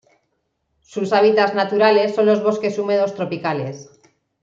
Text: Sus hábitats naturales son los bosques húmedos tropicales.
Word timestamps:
Sus 0.81 1.13
hábitats 1.13 1.53
naturales 1.53 2.15
son 2.15 2.25
los 2.25 2.41
bosques 2.43 2.79
húmedos 2.79 3.13
tropicales. 3.13 3.87